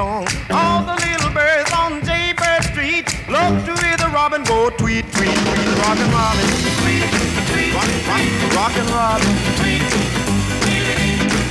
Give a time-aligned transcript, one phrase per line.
[0.00, 5.04] Song All the little birds on Jaybird Street Love to hear the robin go tweet,
[5.12, 6.46] tweet, tweet Rockin' Robin,
[6.80, 7.04] tweet,
[7.52, 8.24] tweet, rock, rock,
[8.56, 10.08] rockin' Robin, tweet, tweet.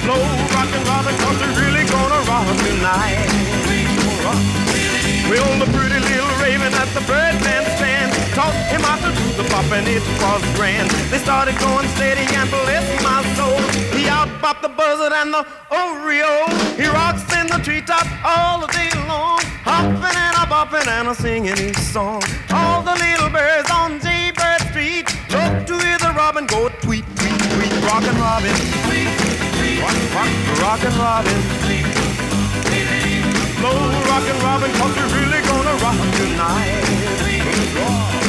[0.02, 0.22] slow
[0.58, 3.30] rockin' robin, cause we're really gonna rock tonight.
[5.30, 9.46] Well, the pretty little raven at the birdman stand taught him how to do the
[9.54, 10.90] bop and it was grand.
[11.14, 13.62] They started going steady and bless my soul.
[13.94, 16.50] He out popped the buzzard and the oriole.
[16.82, 21.58] He rocks the treetop all the day long, hopping and a bopping and a singing
[21.58, 22.22] his song.
[22.52, 27.42] All the little birds on Jaybird Street love to hear the robin go tweet, tweet,
[27.54, 28.54] tweet, rockin' robin.
[29.82, 30.30] Rock, rock,
[30.62, 31.42] rockin' robin.
[33.58, 38.29] Slow rockin' robin, cause we're really gonna rock tonight.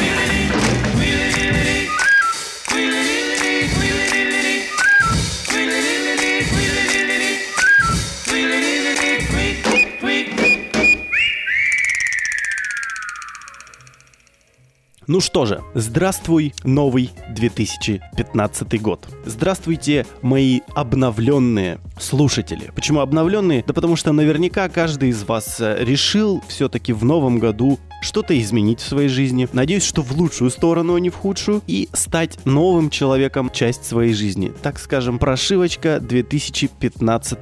[15.12, 19.09] Ну что же, здравствуй, новый 2015 год.
[19.25, 22.71] Здравствуйте, мои обновленные слушатели.
[22.76, 23.65] Почему обновленные?
[23.66, 28.81] Да потому что наверняка каждый из вас э, решил все-таки в новом году что-то изменить
[28.81, 29.49] в своей жизни.
[29.53, 31.62] Надеюсь, что в лучшую сторону, а не в худшую.
[31.66, 34.53] И стать новым человеком часть своей жизни.
[34.62, 37.38] Так скажем, прошивочка 2015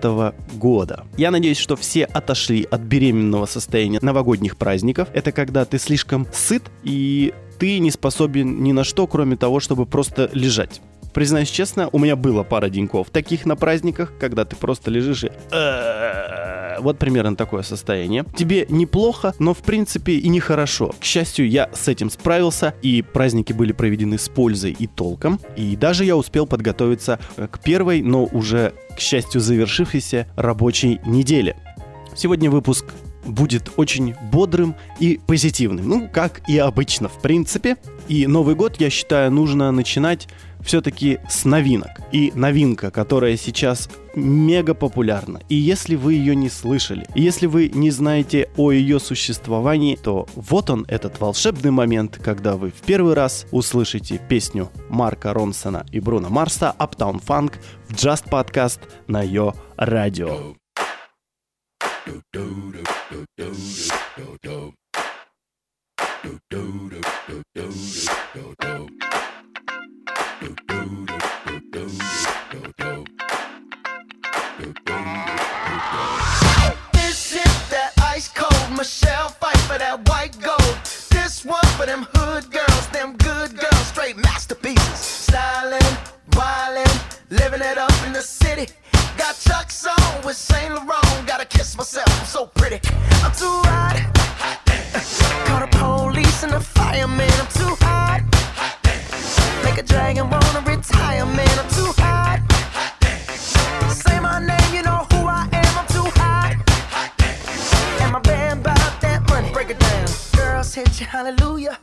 [0.54, 1.04] года.
[1.16, 5.08] Я надеюсь, что все отошли от беременного состояния новогодних праздников.
[5.12, 9.84] Это когда ты слишком сыт и ты не способен ни на что, кроме того, чтобы
[9.86, 10.80] просто лежать.
[11.12, 15.28] Признаюсь честно, у меня было пара деньков таких на праздниках, когда ты просто лежишь и...
[15.50, 16.80] «Э-э-э».
[16.80, 18.24] Вот примерно такое состояние.
[18.36, 20.94] Тебе неплохо, но в принципе и нехорошо.
[21.00, 25.40] К счастью, я с этим справился, и праздники были проведены с пользой и толком.
[25.56, 31.56] И даже я успел подготовиться э, к первой, но уже, к счастью, завершившейся рабочей неделе.
[32.14, 32.86] Сегодня выпуск
[33.24, 35.88] будет очень бодрым и позитивным.
[35.88, 37.76] Ну, как и обычно, в принципе.
[38.08, 40.28] И Новый год, я считаю, нужно начинать
[40.62, 41.90] все-таки с новинок.
[42.12, 45.40] И новинка, которая сейчас мега популярна.
[45.48, 50.26] И если вы ее не слышали, и если вы не знаете о ее существовании, то
[50.34, 56.00] вот он, этот волшебный момент, когда вы в первый раз услышите песню Марка Ронсона и
[56.00, 57.54] Бруно Марса Uptown Funk
[57.88, 60.54] в Just Podcast на ее радио.
[70.40, 70.54] This
[77.32, 80.78] is that ice cold Michelle fight for that white gold.
[81.10, 84.98] This one for them hood girls, them good girls, straight masterpieces.
[85.00, 85.80] Styling,
[86.30, 88.72] wildin', living it up in the city.
[89.16, 91.26] Got Chuck's on with Saint Laurent.
[91.26, 92.78] Gotta kiss myself, I'm so pretty.
[93.24, 93.96] I'm too hot.
[95.46, 97.28] Call the police and the fireman.
[97.28, 97.87] I'm too.
[99.78, 101.56] Make a dragon wanna retire, man.
[101.56, 102.40] I'm too hot.
[103.92, 105.78] Say my name, you know who I am.
[105.78, 106.56] I'm too hot.
[108.00, 109.52] And my band bought that money.
[109.52, 110.08] Break it down.
[110.34, 111.78] Girls hit you, hallelujah.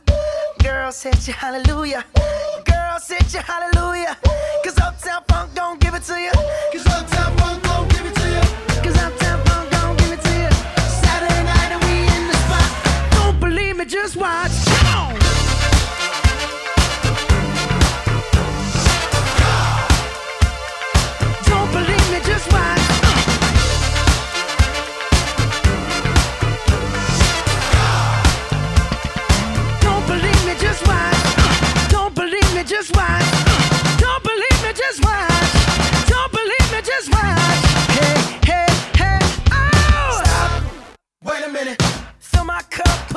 [0.62, 2.04] Girls hit you, hallelujah.
[2.66, 4.18] Girls hit you, hallelujah.
[4.62, 6.32] Cause Uptown Funk don't give it to you.
[6.72, 7.15] Cause Uptown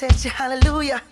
[0.00, 1.02] Hit you, hallelujah.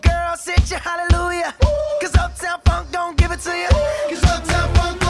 [0.00, 1.54] Girls hit you, hallelujah.
[2.00, 3.68] Cause Uptown Funk don't give it to you.
[4.08, 5.09] Cause Uptown Funk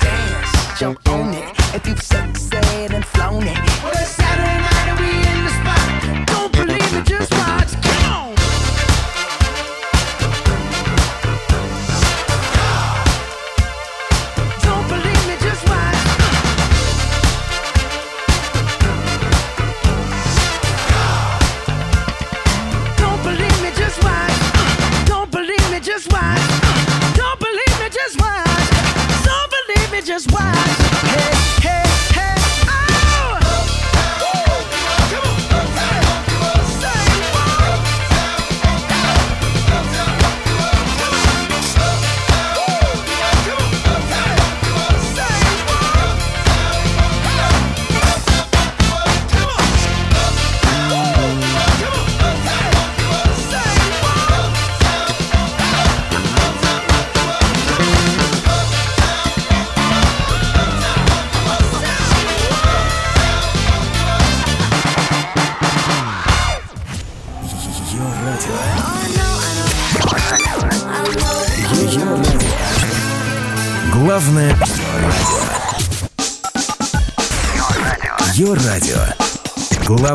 [0.83, 1.75] on it.
[1.75, 6.27] If you sexed and flown it, well it's Saturday night and we in the spot.
[6.27, 7.71] Don't believe it, just watch.
[7.83, 8.30] Come on.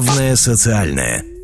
[0.00, 1.35] Главное социальное.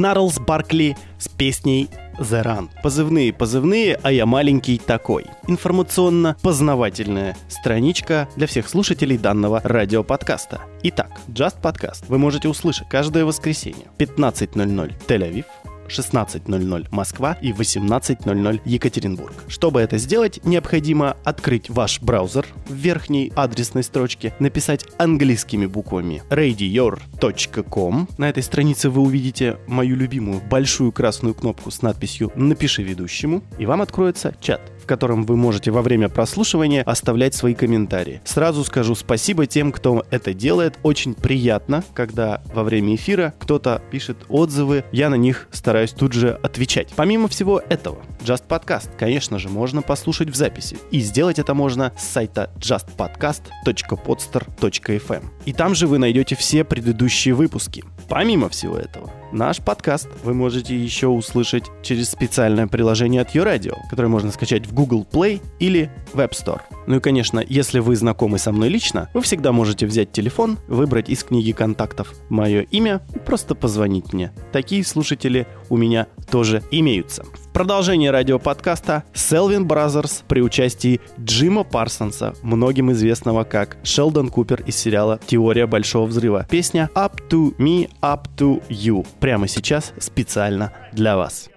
[0.00, 2.70] Гнарлс Баркли с песней The Run.
[2.82, 5.26] Позывные, позывные, а я маленький такой.
[5.46, 10.62] Информационно-познавательная страничка для всех слушателей данного радиоподкаста.
[10.84, 15.44] Итак, Just Podcast вы можете услышать каждое воскресенье 15.00 Тель-Авив,
[15.90, 19.32] 16.00 Москва и 18.00 Екатеринбург.
[19.48, 28.08] Чтобы это сделать, необходимо открыть ваш браузер в верхней адресной строчке, написать английскими буквами radior.com.
[28.18, 33.66] На этой странице вы увидите мою любимую большую красную кнопку с надписью «Напиши ведущему», и
[33.66, 38.20] вам откроется чат в котором вы можете во время прослушивания оставлять свои комментарии.
[38.24, 40.78] Сразу скажу спасибо тем, кто это делает.
[40.82, 46.38] Очень приятно, когда во время эфира кто-то пишет отзывы, я на них стараюсь тут же
[46.42, 46.92] отвечать.
[46.96, 50.78] Помимо всего этого, Just Podcast, конечно же, можно послушать в записи.
[50.90, 55.24] И сделать это можно с сайта justpodcast.podster.fm.
[55.44, 57.84] И там же вы найдете все предыдущие выпуски.
[58.10, 64.08] Помимо всего этого, наш подкаст вы можете еще услышать через специальное приложение от YouRadio, которое
[64.08, 66.60] можно скачать в Google Play или в App Store.
[66.88, 71.08] Ну и, конечно, если вы знакомы со мной лично, вы всегда можете взять телефон, выбрать
[71.08, 74.32] из книги контактов мое имя и просто позвонить мне.
[74.50, 77.24] Такие слушатели у меня тоже имеются.
[77.52, 85.18] Продолжение радиоподкаста Селвин Бразерс при участии Джима Парсонса, многим известного как Шелдон Купер из сериала
[85.26, 86.46] «Теория Большого Взрыва».
[86.48, 91.48] Песня «Up to me, up to you» прямо сейчас специально для вас.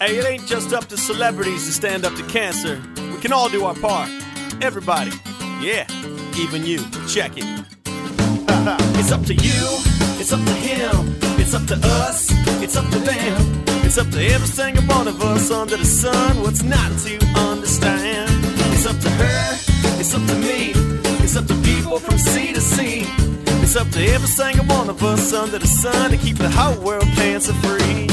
[0.00, 2.78] Hey, it ain't just up to celebrities to stand up to cancer.
[3.12, 4.08] We can all do our part.
[4.62, 5.10] Everybody.
[5.60, 5.86] Yeah,
[6.38, 6.78] even you.
[7.08, 7.44] Check it.
[8.98, 9.98] it's up to you.
[10.20, 11.16] It's up to him.
[11.38, 11.74] It's up to
[12.06, 12.30] us.
[12.62, 13.57] It's up to them.
[13.88, 16.42] It's up to every single one of us under the sun.
[16.42, 18.30] What's not to understand?
[18.74, 19.58] It's up to her.
[19.98, 20.72] It's up to me.
[21.24, 23.06] It's up to people from sea to sea.
[23.62, 26.78] It's up to every single one of us under the sun to keep the whole
[26.84, 28.07] world cancer free.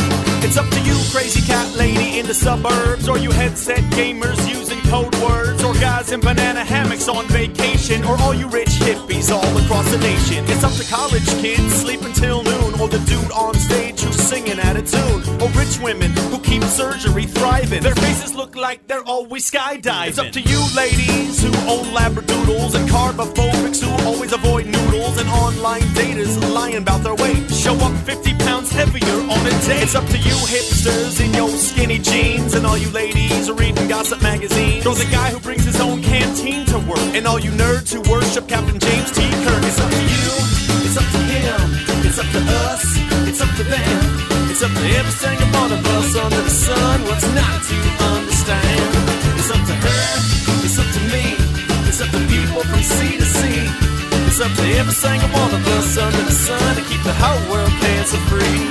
[0.45, 4.79] It's up to you, crazy cat lady in the suburbs, or you headset gamers using
[4.81, 9.57] code words, or guys in banana hammocks on vacation, or all you rich hippies all
[9.57, 10.45] across the nation.
[10.47, 14.59] It's up to college kids sleeping till noon, or the dude on stage who's singing
[14.59, 17.81] at a tune, or rich women who keep surgery thriving.
[17.81, 20.09] Their faces look like they're always skydiving.
[20.09, 25.27] It's up to you, ladies who own labradoodles, and carbophobics who always avoid noodles, and
[25.29, 27.49] online daters lying about their weight.
[27.49, 29.81] Show up 50 pounds heavier on a day.
[29.81, 33.87] It's up to you, hipsters in your skinny jeans, and all you ladies are reading
[33.87, 34.85] gossip magazines.
[34.85, 38.01] Or a guy who brings his own canteen to work, and all you nerds who
[38.09, 39.21] worship Captain James T.
[39.43, 39.63] Kirk.
[39.63, 40.27] It's up to you,
[40.85, 41.61] it's up to him,
[42.05, 42.83] it's up to us,
[43.27, 44.01] it's up to them,
[44.51, 47.01] it's up to every single one of us under the sun.
[47.05, 47.77] What's not to
[48.13, 48.91] understand?
[49.39, 50.07] It's up to her,
[50.65, 51.25] it's up to me,
[51.89, 53.24] it's up to people from sea to
[54.45, 57.73] up to every single one of us under the sun to keep the whole world
[57.81, 58.61] cancer free.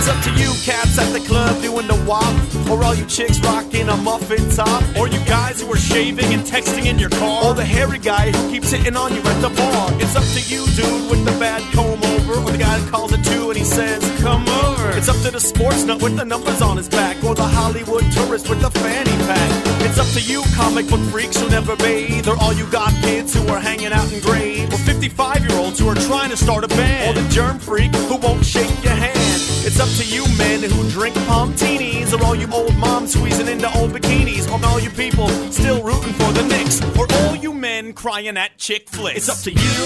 [0.00, 2.32] It's up to you cats at the club doing the wop,
[2.70, 6.42] or all you chicks rocking a muffin top, or you guys who are shaving and
[6.42, 9.50] texting in your car, or the hairy guy who keeps hitting on you at the
[9.50, 9.92] bar.
[10.00, 13.22] It's up to you, dude, with the bad comb over, or the guy calls it
[13.24, 16.60] two and he says, "Come over." It's up to the sports nut with the numbers
[16.60, 19.50] on his back, or the Hollywood tourist with the fanny pack.
[19.86, 23.32] It's up to you, comic book freaks who never bathe, or all you got kids
[23.34, 26.64] who are hanging out in grade, or 55 year olds who are trying to start
[26.64, 29.18] a band, or the germ freak who won't shake your hand.
[29.66, 33.70] It's up to you men who drink palmtinis, or all you old moms squeezing into
[33.78, 37.92] old bikinis, or all you people still rooting for the Knicks, or all you men
[37.92, 39.18] crying at chick flicks.
[39.18, 39.84] It's up to you,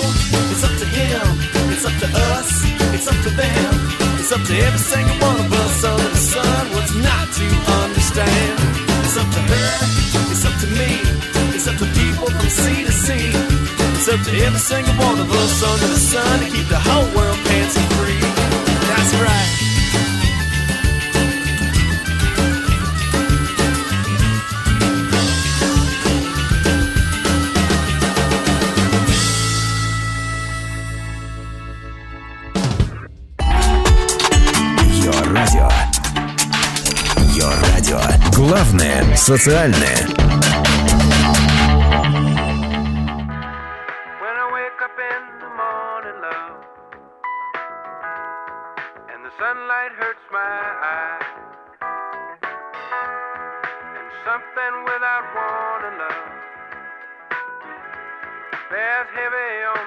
[0.52, 1.26] it's up to him,
[1.72, 3.74] it's up to us, it's up to them,
[4.18, 6.62] it's up to every single one of us under the sun.
[6.74, 7.46] What's not to
[7.82, 8.54] understand?
[9.02, 9.74] It's up to her,
[10.30, 10.90] it's up to me,
[11.54, 13.30] it's up to people from sea to sea.
[13.98, 17.08] It's up to every single one of us under the sun to keep the whole
[17.16, 18.20] world cancer free.
[18.88, 19.63] That's right.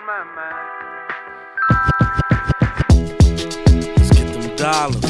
[0.08, 0.78] My mind.
[3.98, 5.04] Let's get them dollars.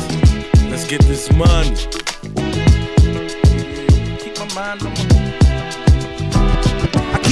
[0.72, 2.07] Let's get this money.
[4.58, 5.07] Mind on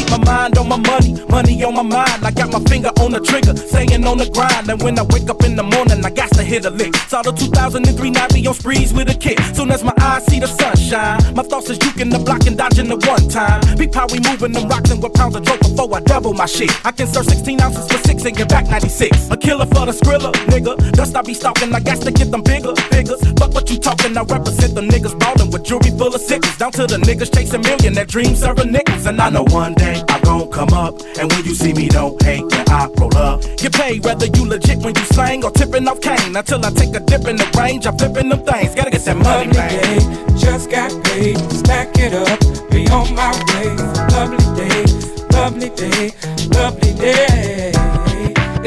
[0.09, 2.23] my mind on my money, money on my mind.
[2.23, 4.69] I got my finger on the trigger, staying on the grind.
[4.69, 6.95] And when I wake up in the morning, I got to hit a lick.
[7.07, 9.39] Saw the 2003 night be on sprees with a kid.
[9.55, 12.87] Soon as my eyes see the sunshine, my thoughts is juking the block and dodging
[12.87, 13.61] the one time.
[13.77, 16.45] Peep how we moving them rocks and what pounds of dope before I double my
[16.45, 16.71] shit.
[16.85, 19.29] I can serve 16 ounces for six and get back 96.
[19.31, 20.75] A killer for the skrilla, nigga.
[20.93, 23.21] Dust I be stalking, I got to get them bigger figures.
[23.39, 26.57] Fuck what you talking, I represent the niggas ballin' with jewelry full of sickles.
[26.57, 29.05] Down to the niggas chasing million, that dream serving niggas.
[29.05, 30.99] And I know one day I'm gon' come up.
[31.19, 33.41] And when you see me, don't hate when I roll up.
[33.57, 36.35] Get paid whether you legit when you slang or tipping off cane.
[36.35, 38.75] Until I take a dip in the range, I'm flipping them things.
[38.75, 41.37] Gotta get that money, Lovely day, just got paid.
[41.51, 42.39] Stack it up,
[42.71, 43.75] be on my way.
[44.15, 44.83] Lovely day,
[45.31, 46.11] lovely day,
[46.49, 47.71] lovely day.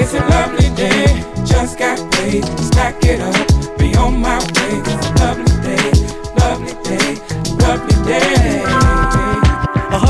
[0.00, 1.06] It's a lovely day,
[1.44, 2.44] just got paid.
[2.58, 4.82] Stack it up, be on my way.
[5.20, 5.47] Lovely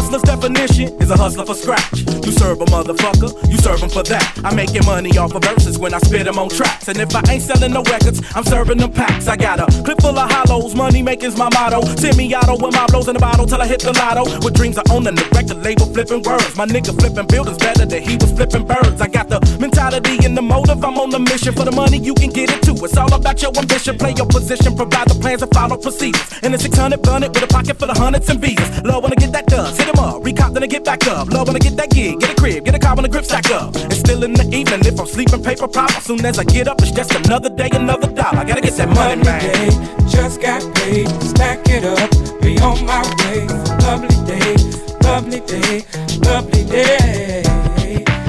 [0.09, 2.01] hustler's definition is a hustler for scratch.
[2.25, 4.25] You serve a motherfucker, you serve him for that.
[4.43, 6.89] I'm making money off of verses when I spit them on tracks.
[6.89, 9.29] And if I ain't selling no records, I'm serving them packs.
[9.29, 11.85] I got a clip full of hollows, money making's my motto.
[11.97, 14.25] Semi auto with my blows in the bottle till I hit the lotto.
[14.45, 16.57] With dreams I own the record label flipping words.
[16.57, 19.01] My nigga flipping buildings better than he was flipping birds.
[19.03, 22.15] I got the mentality and the motive, I'm on the mission for the money, you
[22.15, 22.77] can get it too.
[22.81, 26.33] It's all about your ambition, play your position, provide the plans and follow procedures.
[26.43, 28.83] And the 600 bun it with a pocket full of hundreds and visas.
[28.85, 31.29] Love when I get that done, hit him up, recop then I get back up.
[31.29, 33.25] Love when I get that gig, get a crib, get a car when the grip
[33.25, 33.75] stack up.
[33.77, 35.91] It's still in the evening if I'm sleeping paper pop.
[35.97, 38.39] As soon as I get up, it's just another day, another dollar.
[38.39, 39.41] I gotta get that money, man.
[39.41, 41.09] day, just got paid.
[41.23, 43.47] Stack it up, be on my way.
[43.85, 44.57] Lovely day,
[45.03, 45.85] lovely day,
[46.21, 47.43] lovely day.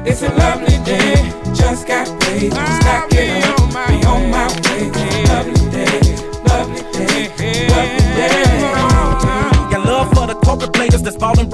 [0.05, 1.15] It's a lovely day,
[1.53, 2.88] just got paid.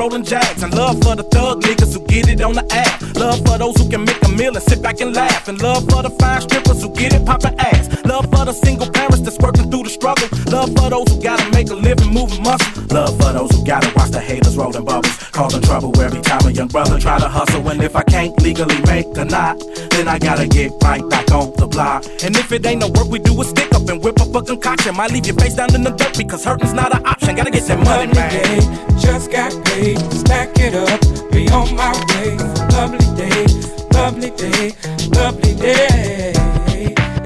[0.10, 0.64] That's ballin' rollin' jacks.
[0.64, 3.02] And love for the thug niggas who get it on the app.
[3.16, 5.48] Love for those who can make a meal and sit back and laugh.
[5.48, 7.95] And love for the fine strippers who get it poppin' ass.
[8.06, 10.28] Love for the single parents that's working through the struggle.
[10.52, 12.84] Love for those who gotta make a living moving muscle.
[12.94, 15.18] Love for those who gotta watch the haters rollin' bubbles.
[15.32, 17.68] Causing trouble every time a young brother try to hustle.
[17.68, 21.52] And if I can't legally make a knot, then I gotta get right back on
[21.58, 22.06] the block.
[22.24, 24.42] And if it ain't no work, we do a stick up and whip up a
[24.44, 24.96] concoction.
[24.96, 27.36] Might leave your face down in the dirt because hurting's not an option.
[27.36, 28.30] Gotta get that money, man.
[28.30, 28.60] day,
[29.00, 29.98] just got paid.
[30.14, 32.38] Stack it up, be on my way.
[32.78, 33.46] Lovely day,
[33.92, 34.74] lovely day,
[35.10, 36.55] lovely day.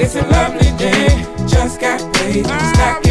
[0.02, 1.08] It's a lovely day,
[1.46, 2.46] just got paid.
[2.46, 3.09] Stack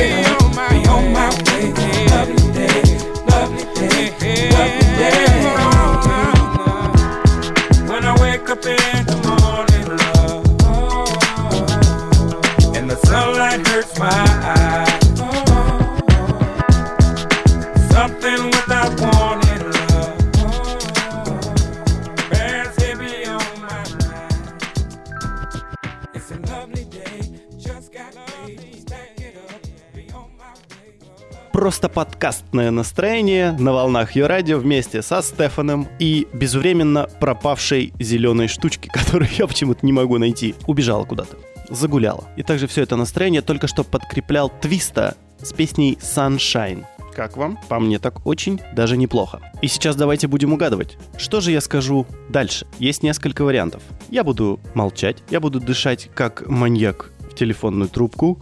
[31.58, 38.88] Просто подкастное настроение на волнах ее радио вместе со Стефаном и безвременно пропавшей зеленой штучки,
[38.92, 40.54] которую я почему-то не могу найти.
[40.68, 41.36] Убежала куда-то.
[41.68, 42.28] Загуляла.
[42.36, 46.84] И также все это настроение только что подкреплял Твиста с песней Sunshine.
[47.12, 47.58] Как вам?
[47.68, 49.40] По мне так очень даже неплохо.
[49.60, 50.96] И сейчас давайте будем угадывать.
[51.16, 52.68] Что же я скажу дальше?
[52.78, 53.82] Есть несколько вариантов.
[54.10, 58.40] Я буду молчать, я буду дышать как маньяк в телефонную трубку,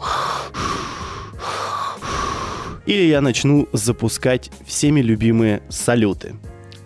[2.86, 6.34] или я начну запускать всеми любимые салюты.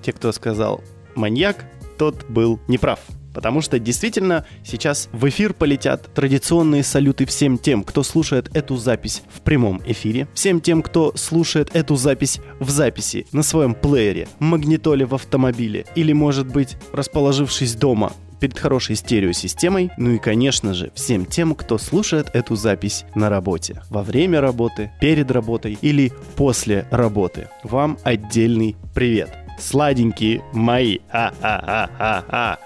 [0.02, 0.82] Те, кто сказал
[1.14, 1.64] маньяк,
[1.98, 3.00] тот был неправ.
[3.32, 9.22] Потому что действительно сейчас в эфир полетят традиционные салюты всем тем, кто слушает эту запись
[9.32, 15.06] в прямом эфире, всем тем, кто слушает эту запись в записи на своем плеере, магнитоле
[15.06, 21.26] в автомобиле или, может быть, расположившись дома перед хорошей стереосистемой, ну и, конечно же, всем
[21.26, 27.48] тем, кто слушает эту запись на работе, во время работы, перед работой или после работы.
[27.62, 29.30] Вам отдельный привет.
[29.58, 30.98] Сладенькие мои.
[31.12, 32.58] А-а-а-а-а.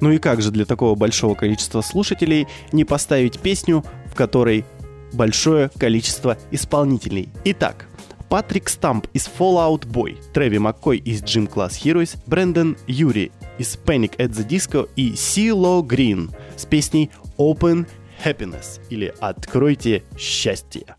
[0.00, 4.64] Ну и как же для такого большого количества слушателей не поставить песню, в которой
[5.12, 7.28] большое количество исполнителей?
[7.44, 7.86] Итак,
[8.32, 14.16] Патрик Стамп из Fallout Boy, Трэви Маккой из Gym Class Heroes, Брэндон Юри из Panic
[14.16, 17.86] at the Disco и Сило Грин с песней Open
[18.24, 20.96] Happiness или Откройте счастье.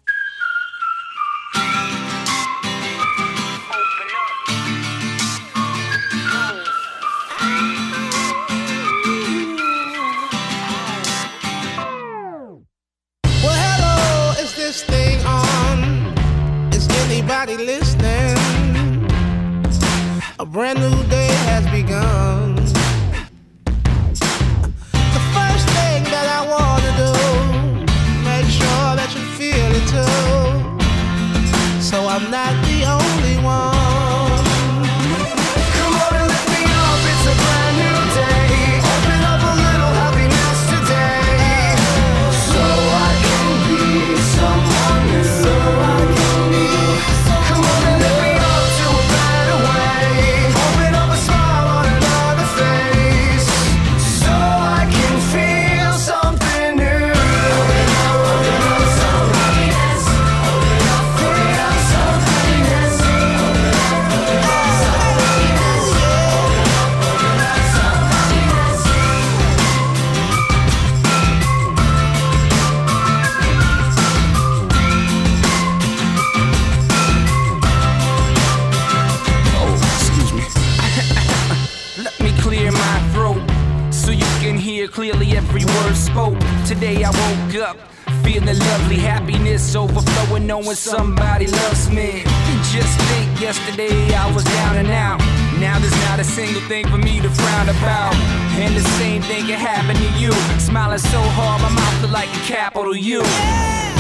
[99.27, 100.31] think it can happen to you.
[100.59, 103.19] Smiling so hard, my mouth feel like a capital U.
[103.19, 103.93] Yeah,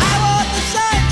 [0.00, 1.03] I want the sun.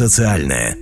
[0.00, 0.79] социальное.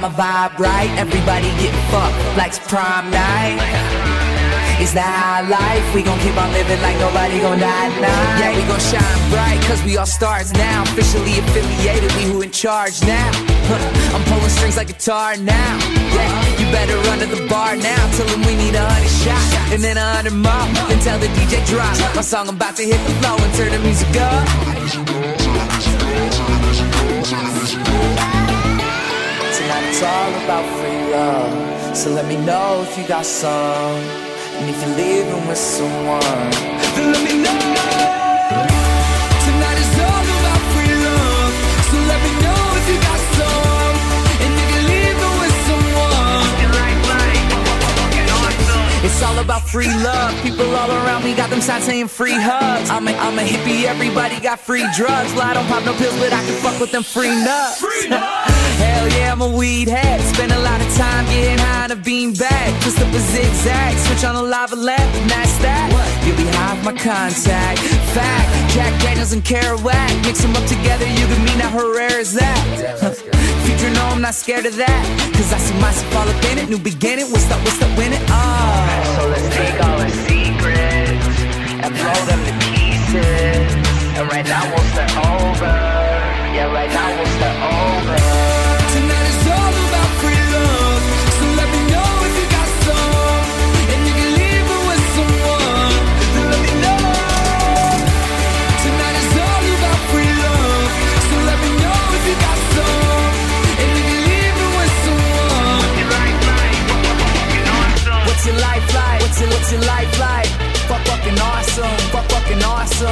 [0.00, 0.90] got my vibe right.
[0.98, 3.58] Everybody getting fucked like it's prime night.
[4.80, 5.94] It's the high life.
[5.94, 8.40] We gon' keep on living like nobody gon' die tonight.
[8.40, 10.82] Yeah, we gon' shine bright, cause we all stars now.
[10.84, 13.30] Officially affiliated, we who in charge now.
[13.68, 14.16] Huh.
[14.16, 15.76] I'm pulling strings like guitar now.
[16.16, 18.00] Yeah, you better run to the bar now.
[18.16, 20.66] Tell them we need a hundred shots, and then a hundred more.
[20.88, 21.94] Then tell the DJ drop.
[22.16, 25.19] My song I'm about to hit the flow and turn the music up.
[30.00, 31.94] It's all about free love.
[31.94, 34.00] So let me know if you got some.
[34.56, 36.48] And if you're living with someone,
[36.96, 37.60] then let me know.
[39.44, 41.52] Tonight is all about free love.
[41.92, 43.94] So let me know if you got some.
[44.40, 46.00] And if you're living with someone.
[49.04, 50.32] It's all about free love.
[50.42, 52.88] People all around me got them signs saying free hugs.
[52.88, 55.34] I'm a, I'm a hippie, everybody got free drugs.
[55.34, 57.84] Well, I don't pop no pills, but I can fuck with them free nuts.
[58.80, 60.20] Hell yeah, I'm a weed head.
[60.34, 62.68] Spend a lot of time getting high on a bean bag.
[62.82, 65.86] Twist up a zigzag, switch on a lava lamp, and that's that.
[66.24, 67.78] You'll be high off my contact.
[68.16, 70.10] Fact, Jack Daniels and Kerouac.
[70.24, 72.60] Mix them up together, you can mean how rare is that?
[73.64, 75.02] Future, no, I'm not scared of that.
[75.34, 76.68] Cause I see myself all up in it.
[76.68, 78.22] New beginning, what's up, what's up, win it?
[78.28, 78.40] Oh.
[79.16, 81.26] So let's take all the secrets
[81.84, 83.68] and blow them to pieces.
[84.16, 85.72] And right now we'll start over.
[86.54, 87.79] Yeah, right now we'll start over.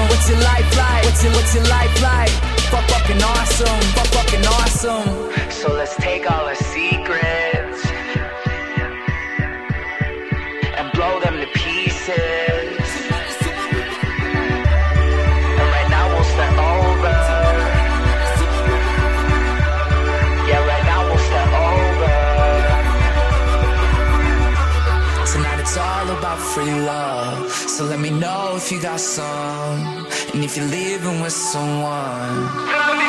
[0.08, 1.04] What's your life like?
[1.04, 2.30] What's your what's your life like?
[2.70, 3.80] Fuck fucking awesome.
[3.96, 5.50] Fuck fucking awesome.
[5.50, 7.80] So let's take all our secrets
[10.78, 12.78] and blow them to pieces.
[26.08, 27.52] About free love.
[27.52, 29.97] So let me know if you got some.
[30.38, 33.07] And if you're living with someone.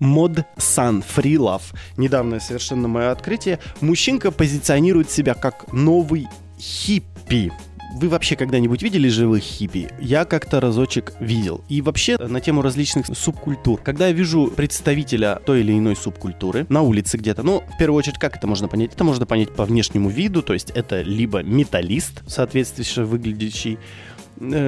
[0.00, 1.72] Мод Сан Фрилав.
[1.96, 3.60] Недавнее совершенно мое открытие.
[3.80, 6.26] Мужчинка позиционирует себя как новый
[6.58, 7.52] хиппи.
[7.92, 9.90] Вы вообще когда-нибудь видели живых хиппи?
[10.00, 11.64] Я как-то разочек видел.
[11.68, 13.80] И вообще на тему различных субкультур.
[13.82, 18.18] Когда я вижу представителя той или иной субкультуры на улице где-то, ну, в первую очередь,
[18.18, 18.94] как это можно понять?
[18.94, 24.19] Это можно понять по внешнему виду, то есть это либо металлист, соответствующе выглядящий, э,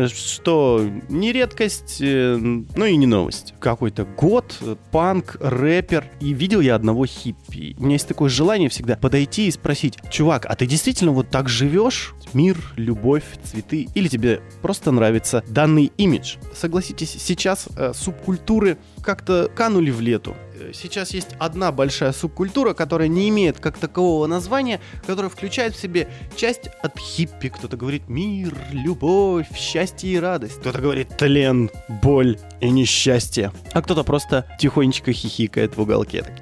[0.09, 3.55] что не редкость, э, ну и не новость.
[3.59, 6.05] Какой-то год, э, панк, рэпер.
[6.21, 7.75] И видел я одного хиппи.
[7.79, 11.49] У меня есть такое желание всегда подойти и спросить, чувак, а ты действительно вот так
[11.49, 12.15] живешь?
[12.35, 13.89] Мир, любовь, цветы?
[13.95, 16.37] Или тебе просто нравится данный имидж?
[16.55, 20.37] Согласитесь, сейчас э, субкультуры как-то канули в лету.
[20.72, 26.09] Сейчас есть одна большая субкультура, которая не имеет как такового названия, которая включает в себе
[26.37, 27.48] часть от хиппи.
[27.48, 30.61] Кто-то говорит мир, любовь, счастье и радость.
[30.61, 31.70] Кто-то говорит тлен,
[32.03, 33.53] боль и несчастье.
[33.72, 36.22] А кто-то просто тихонечко хихикает в уголке.
[36.22, 36.33] Так.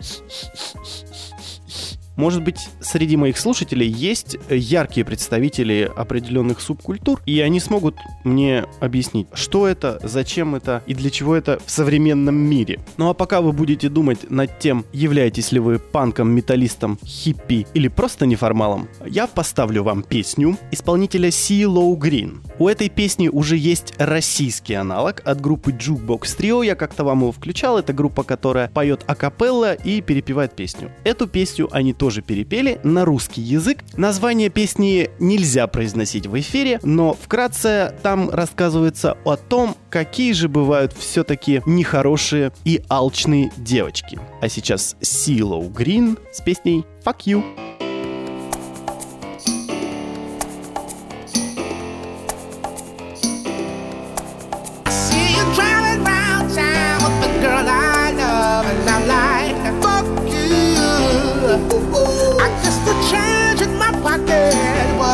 [2.21, 9.27] Может быть, среди моих слушателей есть яркие представители определенных субкультур, и они смогут мне объяснить,
[9.33, 12.81] что это, зачем это и для чего это в современном мире.
[12.99, 17.89] Ну а пока вы будете думать над тем, являетесь ли вы панком, металлистом, хиппи или
[17.89, 22.41] просто неформалом, я поставлю вам песню исполнителя CeeLo Green.
[22.59, 27.33] У этой песни уже есть российский аналог от группы Jukebox Trio, я как-то вам его
[27.33, 30.93] включал, это группа, которая поет акапелла и перепевает песню.
[31.05, 33.85] Эту песню они тоже перепели на русский язык.
[33.97, 40.93] Название песни нельзя произносить в эфире, но вкратце там рассказывается о том, какие же бывают
[40.93, 44.19] все-таки нехорошие и алчные девочки.
[44.41, 47.90] А сейчас CeeLo Green с песней «Fuck You».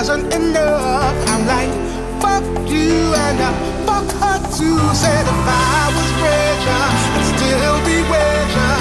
[0.09, 1.17] wasn't enough.
[1.31, 1.73] I'm like,
[2.23, 2.95] fuck you
[3.27, 3.51] and I
[3.87, 4.79] fuck her too.
[4.95, 8.75] Said if I was richer, I'd still be richer.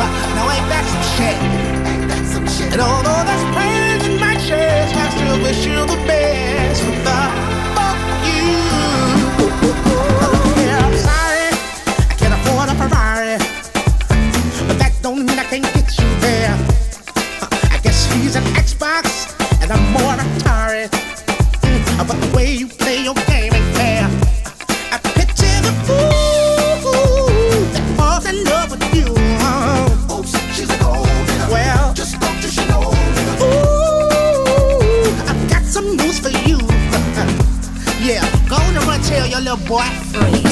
[0.34, 1.36] Now ain't that some shit?
[1.84, 2.72] Ain't that some shit?
[2.72, 6.80] And although that's pain in my chest, I still wish you the best.
[6.88, 7.20] With the
[7.76, 8.48] fuck you.
[10.24, 11.48] Oh, yeah, I'm sorry,
[12.00, 13.36] I can't afford a Ferrari,
[14.68, 16.56] but that don't mean I can't get you there.
[17.44, 19.35] I guess he's an Xbox.
[19.68, 23.52] I'm more tired mm, the way you play your game.
[23.52, 26.06] I picture the fool
[27.96, 29.12] falls in love with you.
[31.50, 32.14] Well, just.
[32.14, 33.48] Ooh,
[35.26, 36.58] I got some news for you.
[38.06, 40.45] yeah, go and run tell your little boy free.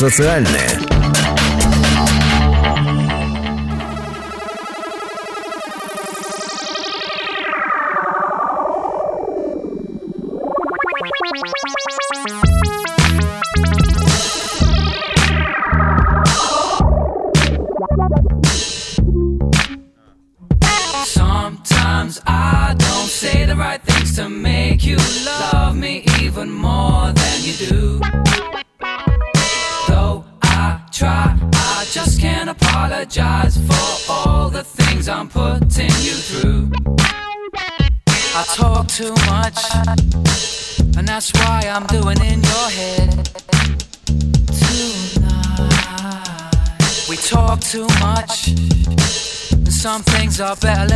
[0.00, 0.79] Социальное.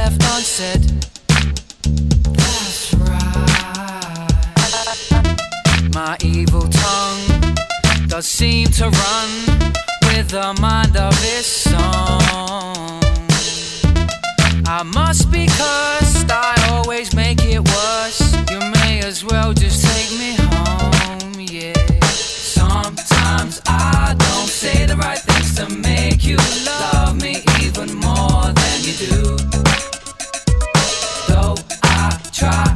[0.05, 0.83] left unsaid.
[2.37, 4.31] That's right.
[5.95, 7.25] My evil tongue
[8.09, 9.29] does seem to run
[10.09, 13.01] with the mind of this song.
[14.67, 18.21] I must be cursed, I always make it worse.
[18.51, 21.73] You may as well just take me home, yeah.
[22.59, 26.37] Sometimes I don't say the right things to make you
[26.67, 26.94] love.
[32.35, 32.74] try.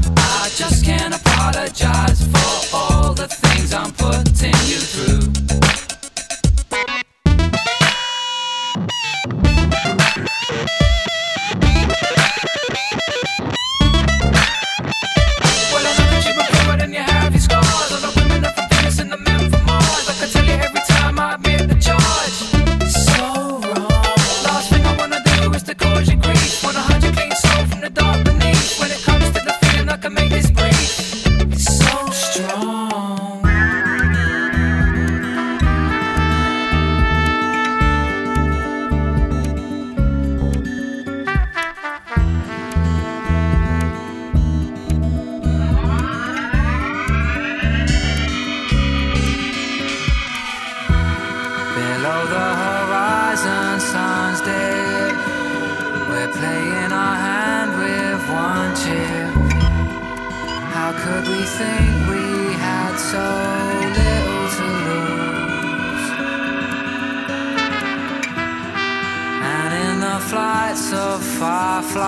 [70.92, 71.98] Of fireflies.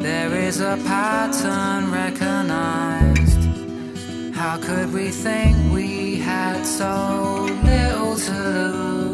[0.00, 3.42] There is a pattern recognized.
[4.34, 9.07] How could we think we had so little to lose?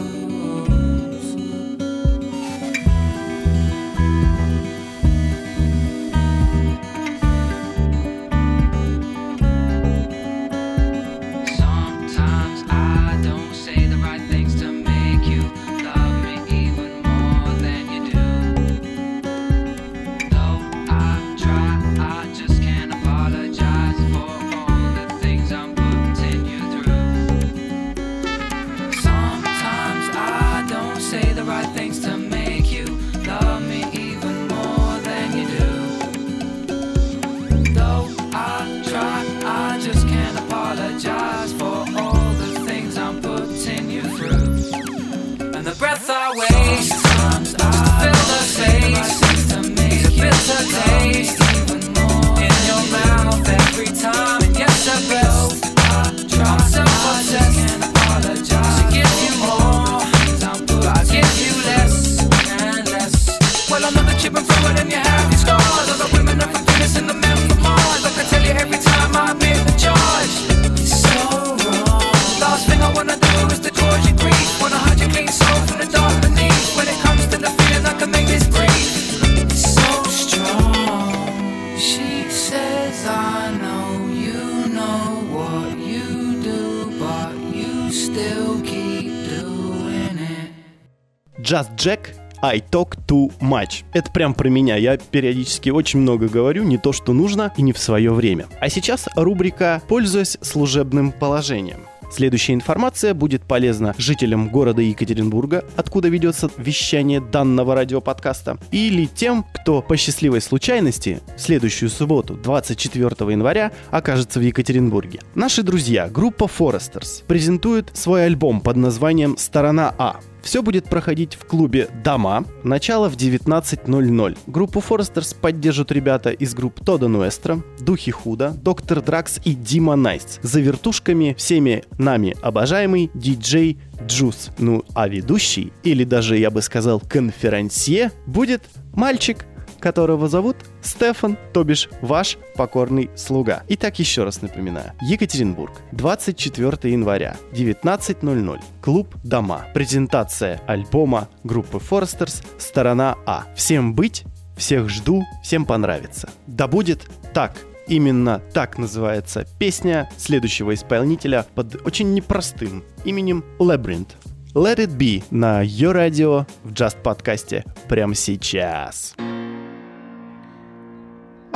[91.39, 93.85] Just Jack I talk too much.
[93.93, 94.77] Это прям про меня.
[94.77, 98.47] Я периодически очень много говорю, не то, что нужно, и не в свое время.
[98.61, 101.81] А сейчас рубрика «Пользуясь служебным положением».
[102.15, 109.83] Следующая информация будет полезна жителям города Екатеринбурга, откуда ведется вещание данного радиоподкаста, или тем, кто
[109.83, 115.23] по счастливой случайности в следующую субботу, 24 января, окажется в Екатеринбурге.
[115.35, 120.21] Наши друзья, группа Foresters, презентуют свой альбом под названием «Сторона А».
[120.45, 122.45] Все будет проходить в клубе «Дома».
[122.63, 124.39] Начало в 19.00.
[124.47, 130.39] Группу Форестерс поддержат ребята из групп Тода Нуэстро, Духи Худа, Доктор Дракс и Дима Найс.
[130.43, 134.51] За вертушками всеми нами обожаемый диджей Джус.
[134.59, 139.47] Ну, а ведущий, или даже, я бы сказал, конферансье, будет мальчик,
[139.85, 143.65] которого зовут Стефан, то бишь ваш покорный слуга.
[143.69, 144.93] Итак, еще раз напоминаю.
[145.03, 148.61] Екатеринбург, 24 января, 19.00.
[148.81, 149.67] Клуб «Дома».
[149.75, 153.45] Презентация альбома группы Foresters «Сторона А».
[153.55, 154.25] Всем быть,
[154.57, 156.31] всех жду, всем понравится.
[156.47, 157.55] Да будет так.
[157.87, 164.13] Именно так называется песня следующего исполнителя под очень непростым именем Labyrinth.
[164.55, 169.15] Let It Be на ее радио в Just подкасте прямо сейчас.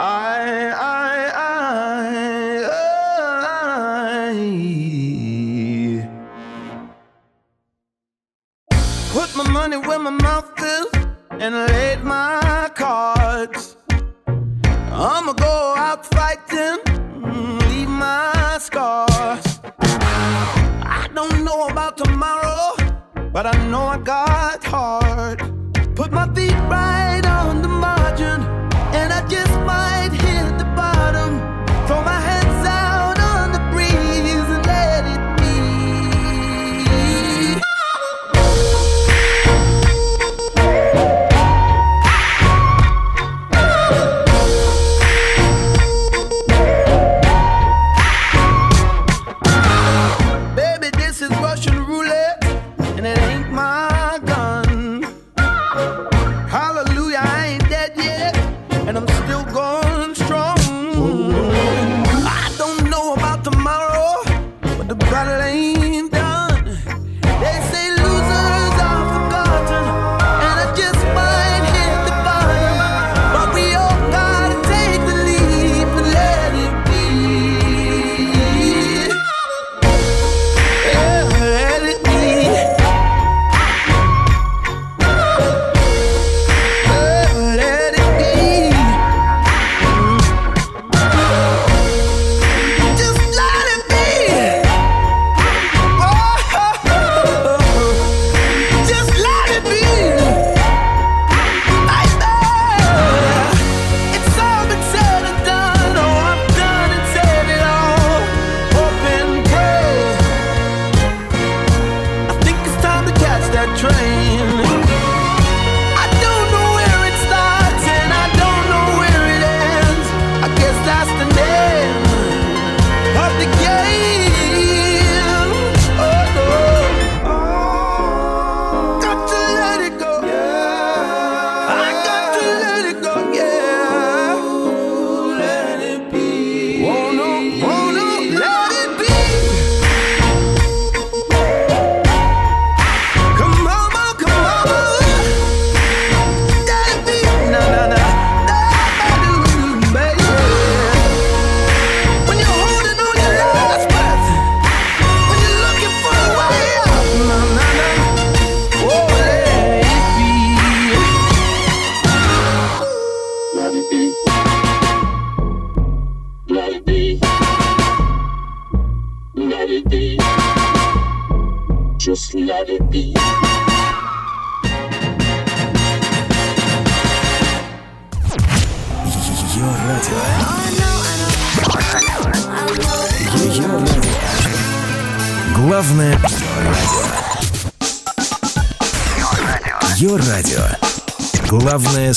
[0.00, 2.70] I, I, I,
[3.50, 4.32] I
[9.12, 10.86] put my money where my mouth is
[11.30, 13.76] and laid my cards.
[14.28, 16.78] I'ma go out fighting,
[17.68, 19.58] leave my scars.
[19.80, 22.76] I don't know about tomorrow,
[23.32, 25.42] but I know I got heart.
[25.96, 26.97] Put my feet right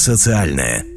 [0.02, 0.91] социальное.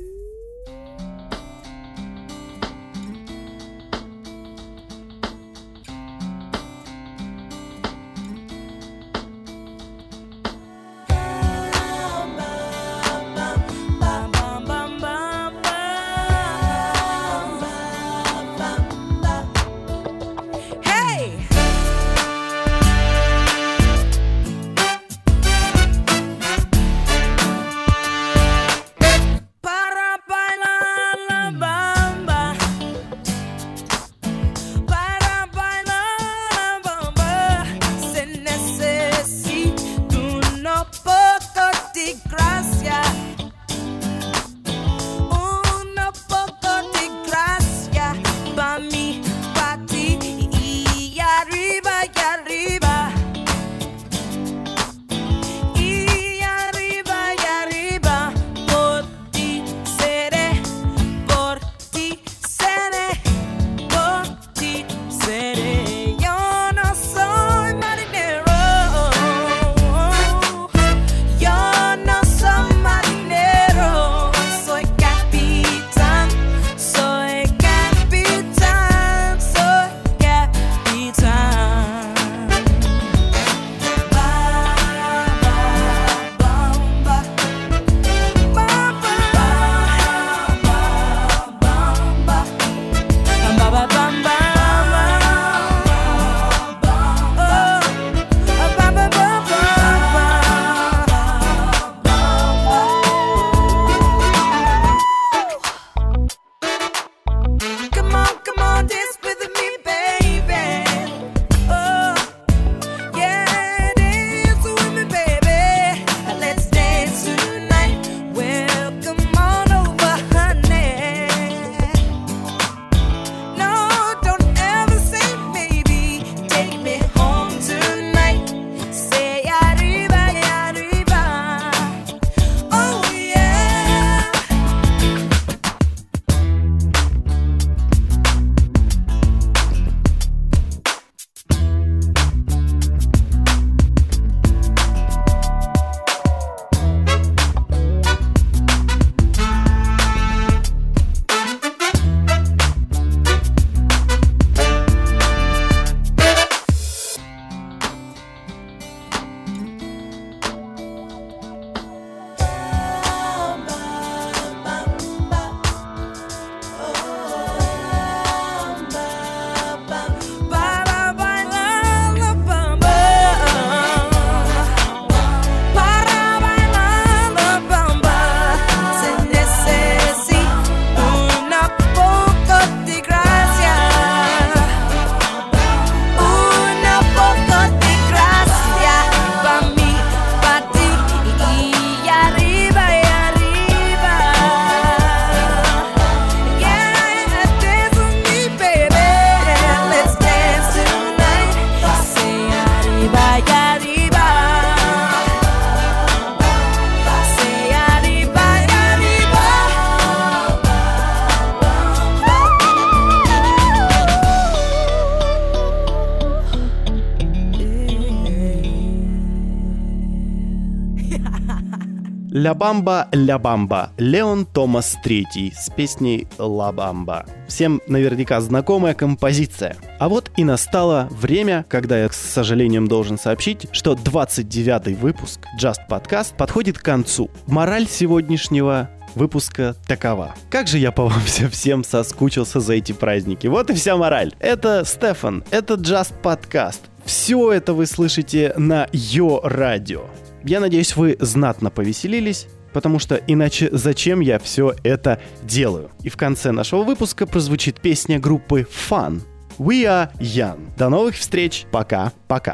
[222.34, 223.92] Ля Бамба, Ля Бамба.
[223.96, 227.26] Леон Томас III с песней Ла Бамба.
[227.46, 229.76] Всем наверняка знакомая композиция.
[230.00, 235.82] А вот и настало время, когда я, с сожалением, должен сообщить, что 29-й выпуск Just
[235.88, 237.30] Podcast подходит к концу.
[237.46, 240.34] Мораль сегодняшнего выпуска такова.
[240.50, 241.22] Как же я по вам
[241.52, 243.46] всем соскучился за эти праздники.
[243.46, 244.34] Вот и вся мораль.
[244.40, 246.80] Это Стефан, это Just Podcast.
[247.04, 250.06] Все это вы слышите на Йо Радио.
[250.46, 255.90] Я надеюсь, вы знатно повеселились, потому что иначе зачем я все это делаю?
[256.02, 259.22] И в конце нашего выпуска прозвучит песня группы Fun.
[259.58, 260.68] We are young.
[260.76, 261.64] До новых встреч.
[261.70, 262.52] Пока-пока.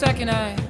[0.00, 0.69] Second, I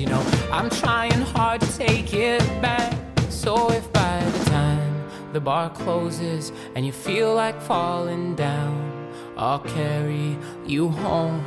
[0.00, 2.96] you know I'm trying hard to take it back.
[3.30, 9.60] So if by the time the bar closes and you feel like falling down, I'll
[9.60, 10.36] carry
[10.66, 11.44] you home.